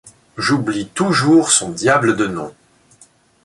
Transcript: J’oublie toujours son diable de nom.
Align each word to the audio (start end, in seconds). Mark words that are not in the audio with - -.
J’oublie 0.35 0.87
toujours 0.87 1.51
son 1.51 1.69
diable 1.69 2.15
de 2.17 2.25
nom. 2.25 2.55